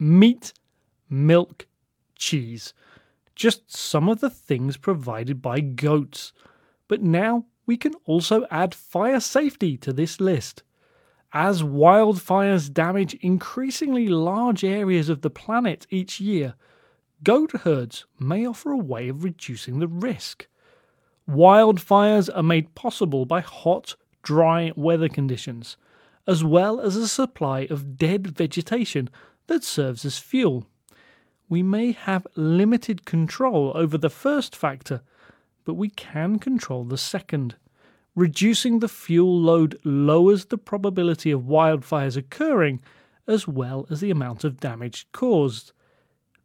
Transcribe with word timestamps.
meat, 0.00 0.52
milk, 1.08 1.66
cheese. 2.16 2.72
Just 3.34 3.70
some 3.74 4.08
of 4.08 4.20
the 4.20 4.30
things 4.30 4.76
provided 4.76 5.40
by 5.40 5.60
goats. 5.60 6.32
But 6.88 7.02
now 7.02 7.44
we 7.66 7.76
can 7.76 7.94
also 8.04 8.46
add 8.50 8.74
fire 8.74 9.20
safety 9.20 9.76
to 9.76 9.92
this 9.92 10.20
list. 10.20 10.62
As 11.32 11.62
wildfires 11.62 12.72
damage 12.72 13.14
increasingly 13.14 14.08
large 14.08 14.64
areas 14.64 15.08
of 15.08 15.20
the 15.20 15.30
planet 15.30 15.86
each 15.88 16.18
year, 16.18 16.54
goat 17.22 17.52
herds 17.52 18.06
may 18.18 18.44
offer 18.44 18.72
a 18.72 18.76
way 18.76 19.08
of 19.08 19.22
reducing 19.22 19.78
the 19.78 19.86
risk. 19.86 20.48
Wildfires 21.28 22.28
are 22.34 22.42
made 22.42 22.74
possible 22.74 23.24
by 23.24 23.40
hot, 23.40 23.94
dry 24.22 24.72
weather 24.74 25.08
conditions, 25.08 25.76
as 26.26 26.42
well 26.42 26.80
as 26.80 26.96
a 26.96 27.06
supply 27.06 27.68
of 27.70 27.96
dead 27.96 28.26
vegetation 28.26 29.08
that 29.50 29.64
serves 29.64 30.04
as 30.04 30.16
fuel. 30.16 30.64
We 31.48 31.60
may 31.60 31.90
have 31.90 32.24
limited 32.36 33.04
control 33.04 33.72
over 33.74 33.98
the 33.98 34.08
first 34.08 34.54
factor, 34.54 35.02
but 35.64 35.74
we 35.74 35.88
can 35.90 36.38
control 36.38 36.84
the 36.84 36.96
second. 36.96 37.56
Reducing 38.14 38.78
the 38.78 38.88
fuel 38.88 39.36
load 39.40 39.76
lowers 39.82 40.44
the 40.44 40.56
probability 40.56 41.32
of 41.32 41.40
wildfires 41.40 42.16
occurring 42.16 42.80
as 43.26 43.48
well 43.48 43.88
as 43.90 43.98
the 43.98 44.12
amount 44.12 44.44
of 44.44 44.60
damage 44.60 45.08
caused. 45.10 45.72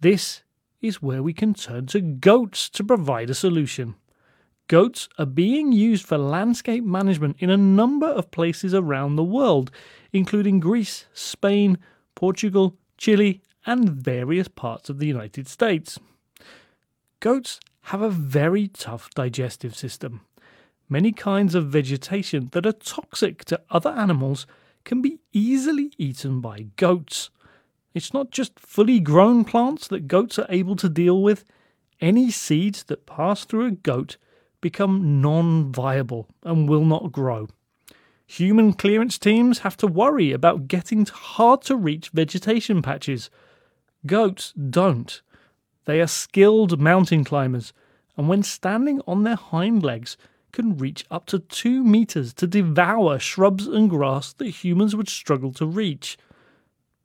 This 0.00 0.44
is 0.80 1.02
where 1.02 1.24
we 1.24 1.32
can 1.32 1.54
turn 1.54 1.86
to 1.86 2.00
goats 2.00 2.70
to 2.70 2.84
provide 2.84 3.30
a 3.30 3.34
solution. 3.34 3.96
Goats 4.68 5.08
are 5.18 5.26
being 5.26 5.72
used 5.72 6.06
for 6.06 6.18
landscape 6.18 6.84
management 6.84 7.34
in 7.40 7.50
a 7.50 7.56
number 7.56 8.06
of 8.06 8.30
places 8.30 8.72
around 8.72 9.16
the 9.16 9.24
world, 9.24 9.72
including 10.12 10.60
Greece, 10.60 11.06
Spain, 11.12 11.78
Portugal, 12.14 12.76
Chile, 13.02 13.42
and 13.66 13.90
various 13.90 14.46
parts 14.46 14.88
of 14.88 15.00
the 15.00 15.08
United 15.08 15.48
States. 15.48 15.98
Goats 17.18 17.58
have 17.86 18.00
a 18.00 18.08
very 18.08 18.68
tough 18.68 19.10
digestive 19.10 19.74
system. 19.74 20.20
Many 20.88 21.10
kinds 21.10 21.56
of 21.56 21.66
vegetation 21.66 22.50
that 22.52 22.64
are 22.64 22.70
toxic 22.70 23.44
to 23.46 23.60
other 23.70 23.90
animals 23.90 24.46
can 24.84 25.02
be 25.02 25.18
easily 25.32 25.90
eaten 25.98 26.40
by 26.40 26.66
goats. 26.76 27.30
It's 27.92 28.14
not 28.14 28.30
just 28.30 28.60
fully 28.60 29.00
grown 29.00 29.44
plants 29.44 29.88
that 29.88 30.06
goats 30.06 30.38
are 30.38 30.46
able 30.48 30.76
to 30.76 30.88
deal 30.88 31.20
with. 31.20 31.44
Any 32.00 32.30
seeds 32.30 32.84
that 32.84 33.04
pass 33.04 33.44
through 33.44 33.66
a 33.66 33.72
goat 33.72 34.16
become 34.60 35.20
non 35.20 35.72
viable 35.72 36.28
and 36.44 36.68
will 36.68 36.84
not 36.84 37.10
grow. 37.10 37.48
Human 38.36 38.72
clearance 38.72 39.18
teams 39.18 39.58
have 39.58 39.76
to 39.76 39.86
worry 39.86 40.32
about 40.32 40.66
getting 40.66 41.04
to 41.04 41.12
hard 41.12 41.60
to 41.64 41.76
reach 41.76 42.08
vegetation 42.14 42.80
patches. 42.80 43.28
Goats 44.06 44.54
don't. 44.54 45.20
They 45.84 46.00
are 46.00 46.06
skilled 46.06 46.80
mountain 46.80 47.24
climbers, 47.24 47.74
and 48.16 48.30
when 48.30 48.42
standing 48.42 49.02
on 49.06 49.24
their 49.24 49.36
hind 49.36 49.82
legs, 49.82 50.16
can 50.50 50.78
reach 50.78 51.04
up 51.10 51.26
to 51.26 51.40
two 51.40 51.84
meters 51.84 52.32
to 52.34 52.46
devour 52.46 53.18
shrubs 53.18 53.66
and 53.66 53.90
grass 53.90 54.32
that 54.32 54.48
humans 54.48 54.96
would 54.96 55.10
struggle 55.10 55.52
to 55.52 55.66
reach. 55.66 56.16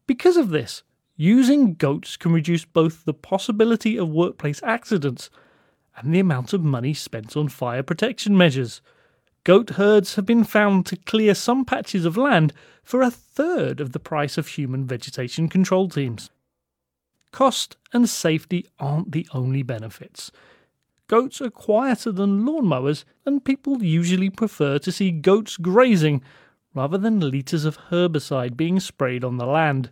Because 0.05 0.37
of 0.37 0.51
this, 0.51 0.83
using 1.17 1.73
goats 1.73 2.15
can 2.15 2.31
reduce 2.31 2.63
both 2.63 3.03
the 3.03 3.13
possibility 3.13 3.97
of 3.97 4.07
workplace 4.07 4.63
accidents 4.63 5.29
and 5.97 6.13
the 6.13 6.21
amount 6.21 6.53
of 6.53 6.63
money 6.63 6.93
spent 6.93 7.35
on 7.35 7.49
fire 7.49 7.83
protection 7.83 8.37
measures. 8.37 8.81
Goat 9.47 9.69
herds 9.69 10.15
have 10.15 10.25
been 10.25 10.43
found 10.43 10.85
to 10.87 10.97
clear 10.97 11.33
some 11.33 11.63
patches 11.63 12.03
of 12.03 12.17
land 12.17 12.51
for 12.83 13.01
a 13.01 13.09
third 13.09 13.79
of 13.79 13.93
the 13.93 13.99
price 13.99 14.37
of 14.37 14.45
human 14.45 14.85
vegetation 14.85 15.47
control 15.47 15.87
teams. 15.87 16.29
Cost 17.31 17.77
and 17.93 18.09
safety 18.09 18.67
aren't 18.77 19.13
the 19.13 19.25
only 19.31 19.63
benefits. 19.63 20.33
Goats 21.07 21.39
are 21.39 21.49
quieter 21.49 22.11
than 22.11 22.45
lawnmowers, 22.45 23.05
and 23.25 23.45
people 23.45 23.81
usually 23.81 24.29
prefer 24.29 24.79
to 24.79 24.91
see 24.91 25.11
goats 25.11 25.55
grazing 25.55 26.21
rather 26.73 26.97
than 26.97 27.21
litres 27.21 27.63
of 27.63 27.77
herbicide 27.89 28.57
being 28.57 28.81
sprayed 28.81 29.23
on 29.23 29.37
the 29.37 29.45
land. 29.45 29.91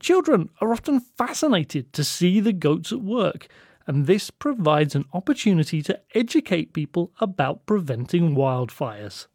Children 0.00 0.50
are 0.60 0.74
often 0.74 1.00
fascinated 1.00 1.94
to 1.94 2.04
see 2.04 2.40
the 2.40 2.52
goats 2.52 2.92
at 2.92 3.00
work 3.00 3.48
and 3.90 4.06
this 4.06 4.30
provides 4.30 4.94
an 4.94 5.04
opportunity 5.12 5.82
to 5.82 5.98
educate 6.14 6.72
people 6.72 7.10
about 7.20 7.66
preventing 7.66 8.36
wildfires. 8.36 9.26